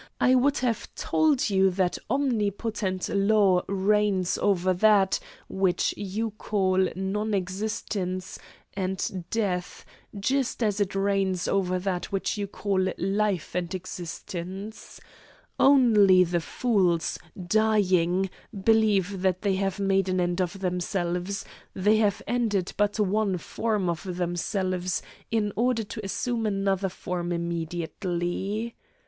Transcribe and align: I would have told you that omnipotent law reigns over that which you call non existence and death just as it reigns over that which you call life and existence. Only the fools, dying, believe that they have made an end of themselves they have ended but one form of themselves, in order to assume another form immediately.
I 0.19 0.33
would 0.33 0.57
have 0.57 0.89
told 0.95 1.51
you 1.51 1.69
that 1.69 1.99
omnipotent 2.09 3.07
law 3.07 3.61
reigns 3.67 4.35
over 4.39 4.73
that 4.73 5.19
which 5.47 5.93
you 5.95 6.31
call 6.31 6.89
non 6.95 7.35
existence 7.35 8.39
and 8.73 9.25
death 9.29 9.85
just 10.19 10.63
as 10.63 10.79
it 10.79 10.95
reigns 10.95 11.47
over 11.47 11.77
that 11.77 12.05
which 12.11 12.35
you 12.35 12.47
call 12.47 12.83
life 12.97 13.53
and 13.53 13.75
existence. 13.75 14.99
Only 15.59 16.23
the 16.23 16.41
fools, 16.41 17.19
dying, 17.47 18.31
believe 18.63 19.21
that 19.21 19.43
they 19.43 19.53
have 19.57 19.79
made 19.79 20.09
an 20.09 20.19
end 20.19 20.41
of 20.41 20.61
themselves 20.61 21.45
they 21.75 21.97
have 21.97 22.23
ended 22.25 22.73
but 22.75 22.99
one 22.99 23.37
form 23.37 23.87
of 23.87 24.17
themselves, 24.17 25.03
in 25.29 25.53
order 25.55 25.83
to 25.83 26.03
assume 26.03 26.47
another 26.47 26.89
form 26.89 27.31
immediately. 27.31 28.75